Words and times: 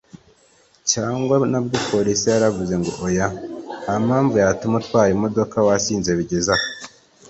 cyangwa 0.91 1.35
nabwo 1.51 1.77
polisi 1.89 2.25
yaravuze 2.31 2.73
ngo 2.81 2.91
oya 3.05 3.27
nta 3.81 3.95
mpamvu 4.05 4.35
yatuma 4.43 4.75
utwara 4.81 5.13
imodoka 5.15 5.55
wasinze 5.67 6.11
bigeze 6.19 6.49
aha 6.55 6.67